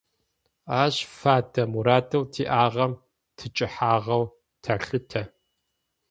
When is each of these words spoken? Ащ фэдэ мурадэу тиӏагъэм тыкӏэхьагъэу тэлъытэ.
Ащ 0.81 0.95
фэдэ 1.17 1.63
мурадэу 1.71 2.23
тиӏагъэм 2.33 2.93
тыкӏэхьагъэу 3.37 4.23
тэлъытэ. 4.63 5.21